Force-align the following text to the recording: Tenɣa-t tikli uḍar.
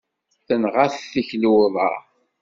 Tenɣa-t 0.47 0.95
tikli 1.11 1.49
uḍar. 1.63 1.93